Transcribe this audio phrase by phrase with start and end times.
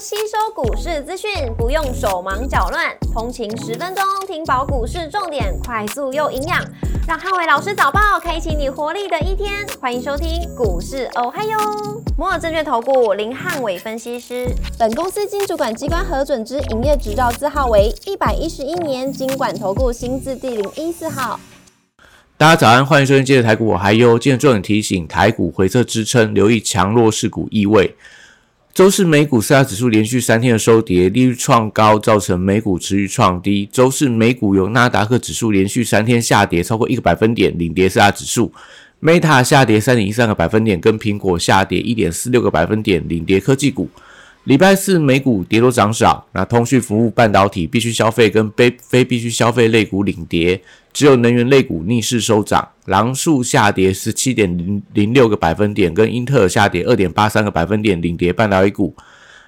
[0.00, 6.64] 吸收股市资讯，不用手忙脚乱，通勤十分钟听饱股市重点，快速又营养，
[7.08, 9.66] 让汉伟老师早报开启你活力的一天。
[9.80, 11.58] 欢迎收听股市哦嗨哟，
[12.16, 14.46] 摩尔证券投顾林汉伟分析师，
[14.78, 21.40] 本公司经主管机关核准之营业执照字号为一百一十一年经管投顾新字第零一四号。
[22.36, 27.96] 大家早安，欢迎收听今日台股我嗨哟今日重点提醒，台股回撤支撑，留意强弱势股意味。
[28.78, 33.68] 周四美股四大指数连续三天的收跌，利率创高，造成美股持续创低。
[33.72, 38.52] 周四美股由纳达克指数连续三天下跌超过一个百分点，领跌四大指数
[39.02, 43.90] ；Meta 下跌三点一三个百分点，跟苹果下跌一点四六个百分点，领跌科技股。
[44.44, 52.66] 礼拜四美股跌多涨少，那通讯服务、半导体、必须消费跟非非必须消费类股领跌，只有能源类股逆势收涨。
[52.86, 58.96] 狼树下跌十七点零零六个百分点，跟英特尔下跌二点八三个百分点，领跌半导体股。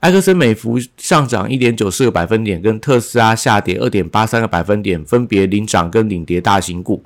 [0.00, 7.02] 埃克森美孚上涨一点九四个百分点，跟特斯拉下跌二点八三个百分点，分别领涨跟领跌大型股。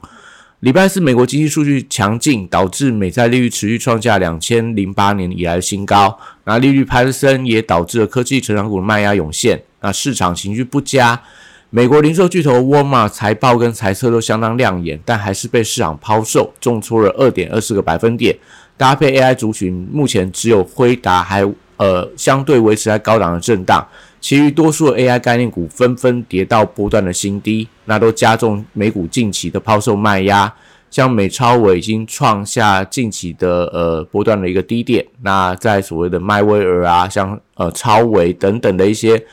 [0.60, 6.18] 礼拜四，美国经济数据强劲，导致美债利率持续创下两千零八年以来的新高。
[6.44, 9.62] 那利率攀升也导致了科技成长股的卖压涌现。
[9.82, 11.20] 那市场情绪不佳，
[11.68, 18.34] 美国零售巨头沃尔玛财报跟财测都相当亮眼，但还是被市场抛售，重挫了二点二四个百分点。
[18.78, 23.86] 搭配 AI 族群，目前只有辉达还呃相对维持在高档的震荡。
[24.27, 30.52] 其余多数的 AI 概念股纷纷跌到波段的新低，那都加重美股近期的抛售卖压。
[30.91, 39.24] 像美超伟已经创下近期的呃波段的一个低点，那在所谓的迈威尔啊，像呃超伟等等的一些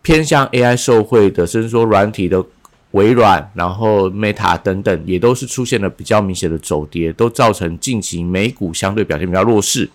[0.00, 2.40] 偏向 AI 受惠的伸缩软体的
[2.92, 9.90] 微软，然后 Meta 等等，也都是出现了比较明显的走跌，都造成近期美股相对表现比较弱势。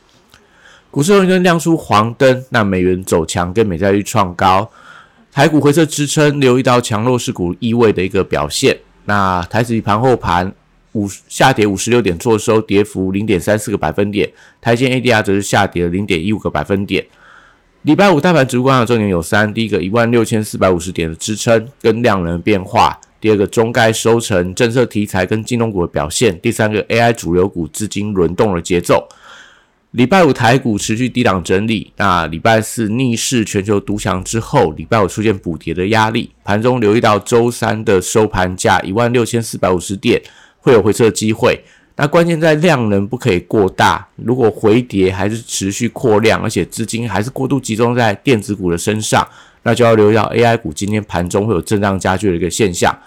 [0.91, 4.69] 股市红灯亮出黄灯，那美元走强跟美债率创高，
[5.31, 8.77] 台股回撤支撑，留意到强弱势股意味的一个表现。
[9.05, 10.53] 那台指盘后盘
[10.91, 17.05] 五下跌五十六点，做收跌幅零点三四个百分点，台积 ADR 则是下跌了零点一五个百分点。
[17.83, 29.07] 礼拜五大盘主观的重点有三：第一个一万六千四百五十点的支撑跟量能变化；第二个中概收成、政策题材跟金融股的表现；第三个 AI 主流股资金轮动的节奏。
[29.91, 40.21] 礼拜五台股持续低档整理，那礼拜四逆势全球独强之后，礼拜五出现补跌的压力，盘中留意到周三的收盘价一万六千四百五十点
[40.59, 41.59] 会有回撤机会，
[41.97, 49.27] 那关键在量能不可以过大，如果回跌还是持续扩量，而且资金还是过度集中在电子股的身上，
[49.63, 52.97] 那就要留意到 AI 股今天盘中会有震荡加剧的一个现象。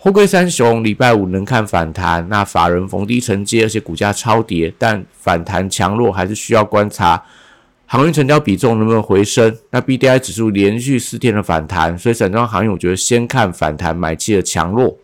[0.00, 7.20] 货柜三雄礼拜五能看反弹，那法人逢低承接，而且股价超跌，但反弹强弱还是需要观察
[7.84, 9.56] 航运成交比重能不能回升。
[9.70, 14.96] 那 B D I 指数连续四天的反弹，所以散装航运我觉得先看反弹买气的强弱。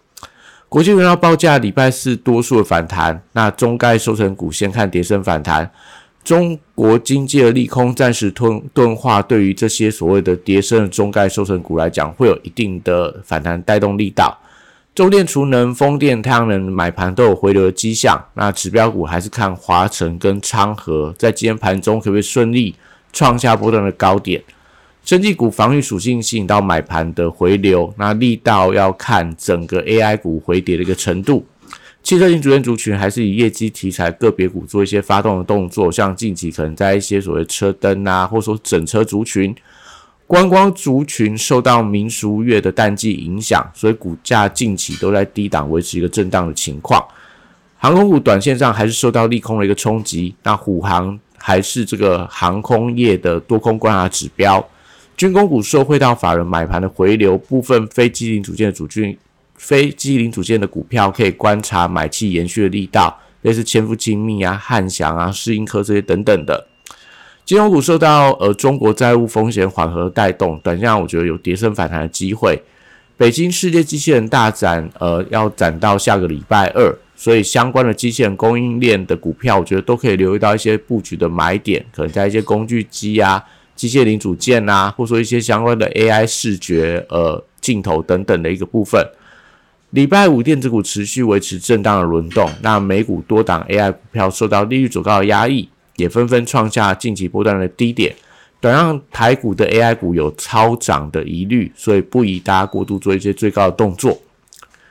[0.69, 5.69] 国际原料报价礼拜四多数的反弹，那中概收成股先看跌升反弹。
[6.22, 14.38] 中国经济的利空暂时吞钝化，对于这些所谓的跌升的中概收成股来讲，会有一定的反弹带动力道。
[14.94, 22.77] 周电、储能、风电、太阳能买盘都有回流的迹象，那指标股还是看华晨跟昌河在今天盘中可不可以顺利
[23.12, 24.41] 创下波段的高点。
[25.05, 31.44] 生技股防御属性吸引到买盘的回流，那力道要看整个 AI 股回跌的一个程度。
[32.05, 39.53] 汽车型主线族群还是以业绩题材个别股做一些发动的动作，像近期可能在一些所谓车灯啊，或者说整车族群。
[40.27, 47.05] 观光族群受到民俗月的淡季影响，所以股价近期都在低档维持一个震荡的情况。
[47.77, 54.67] 航空股短线上还是受到利空的一个冲击，那虎航还是这个航空业的多空观察指标。
[55.17, 59.17] 军工股受惠到法人买盘的回流，部分非基零组件的主军、
[59.55, 66.67] 非基零组件的股票可以观察买气延续的力道，类似千富精密啊、汉翔啊、世英科这些等等的。
[67.44, 72.62] 金融股受到呃中国债务风险缓和带动，短线我觉得有跌升反弹的机会。
[73.19, 83.44] 北京世界机器人大展呃要展到下个礼拜二，所以相关的机器人供应链的股票，我觉得都可以留意到一些布局的买点，可能在一些工具机啊、
[83.76, 89.06] 机械零组件啊，或者说一些相关的 AI 视觉呃镜头等等的一个部分。
[89.90, 95.69] 礼拜五电子股持续维持震荡的轮动，那美股多档 AI 股票受到利率走高的压抑。
[95.96, 98.14] 也纷纷创下近期波段的低点，
[98.61, 104.19] 短让台股的 AI 股有超涨的疑虑，所以不宜大家过度做一些最高的动作。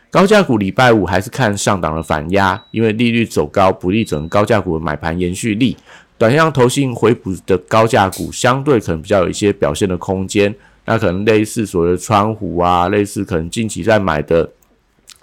[0.09, 5.75] 高价股礼拜五还是看上档的反压，因为利率走高不利整个高价股的买盘延续力。
[6.19, 10.53] 短线投信回补的高价股，相对可能比较有一些表现的空间。
[10.85, 14.49] 那可能类似所谓的川湖啊，类似可能近期在买的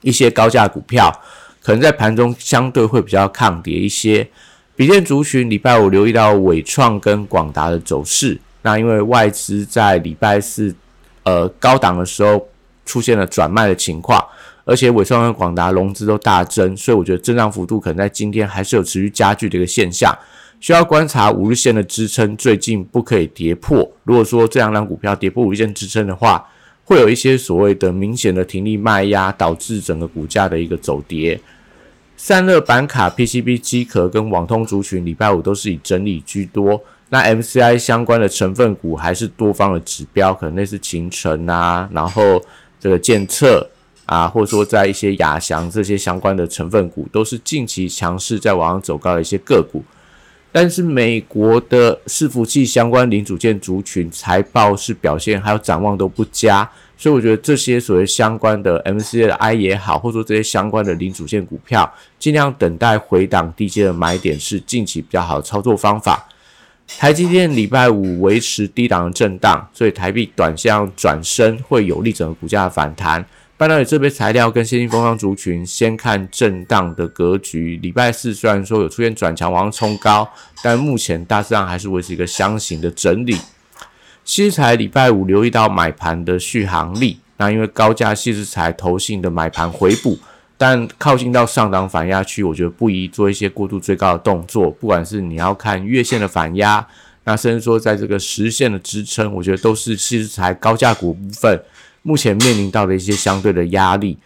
[0.03, 1.11] 一些高价股票，
[1.63, 4.29] 可能在盘中相对会比较抗跌一些。
[4.77, 10.75] 比电族群礼拜五留意到伟创跟广达的走势，那因为外资在礼拜四
[11.23, 12.49] 呃高档的时候
[12.87, 14.25] 出现了转卖的情况，
[14.65, 20.17] 而且伟创跟广达融资都大增，所以我觉得震荡幅度可能在今天还是有持续加剧的一个现象。
[20.61, 23.91] 需要观察五日线的支撑，最近不可以跌破。
[24.05, 26.47] 如果说这两张股票跌破五日线支撑的话，
[26.85, 31.41] 会有一些所谓的明显的停力卖压，导致整个股价的一个走跌。
[32.23, 36.79] 散热板卡、PCB 机壳跟网通族群，礼拜五都是以整理居多。
[37.09, 42.39] 那 MCI 相关的成分股还是多方的指标，可能类似秦城啊，然后
[42.79, 43.67] 这个建测
[44.05, 49.83] 啊，或者说在一些亚翔这些相关的成分股，都是近期强势在往上走高的一些个股。
[50.53, 66.29] 但是美国的伺服器相关零组件族群财报是表现还有展望都不佳，所以我觉得这些所谓相关的 MCA 的 I 也好，或者说这些相关的零组件股票，尽量等待回档低阶的买点是近期比较好的操作方法。
[66.99, 73.25] 台积电礼拜五维持低档的震荡，所以台币短向转升会有利整个股价的反弹。
[73.57, 77.79] 半导体这边材料跟先进封装族群，先看震荡的格局。
[77.83, 80.29] 礼拜四虽然说有出现转强往上冲高，
[80.63, 83.39] 但目前大致上还是维持一个箱型的整理。
[84.31, 90.17] 西材礼拜五留意到买盘的续航力，那因为高价西材投信的买盘回补，
[90.57, 94.71] 但靠近到上档反压区，我觉得不宜做一些过度追高的动作。
[94.71, 96.87] 不管是你要看月线的反压，
[97.25, 101.61] 那甚至说在这个实线的支撑，我觉得都是西材高价股部分。
[102.03, 104.17] 目前面临到的一些相对的压力，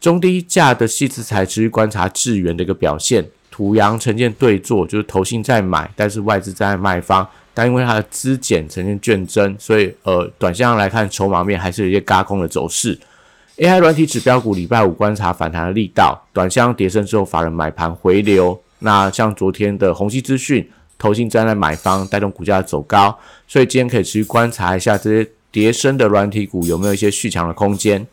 [0.00, 3.26] 中低价的细资材持续观察智源的一个表现，
[3.60, 12.98] 土阳呈现对坐，就是投信在买，但是外资在卖方，但因为它的资减呈现券增，所以呃，短线上来看，筹码面还是有一些轧空的走势。
[13.58, 20.66] AI 软体指标股礼拜五观察反弹的力道，短线跌升之后，法人买盘回流，那像昨天的宏基资讯，
[20.96, 23.14] 投信站在买方带动股价走高，
[23.46, 25.30] 所以今天可以持续观察一下这些。
[25.52, 28.06] 叠升的软体股有没有一些续强的空间？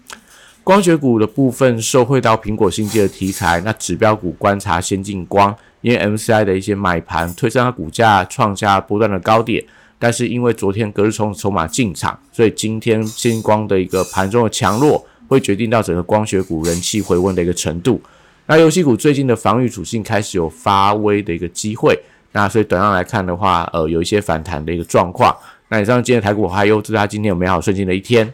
[0.68, 9.64] 光学股的部分受惠到苹果新机的题材，那指标股观察先进光，因为 MCI 的一些买盘推升它股价创下波段的高点，
[9.98, 18.02] 但是因为昨天隔日冲筹码进场，所以今天先光的一个盘中的强弱，会决定到整个光学股人气回温的一个程度。
[18.48, 21.98] 那游戏股最近的防御属性开始有发威的一个机会，
[22.34, 25.34] 那所以短上来看的话，呃，有一些反弹的一个状况。
[25.69, 28.34] 那以上今天台股还有祝大家今天有美好顺心的一天。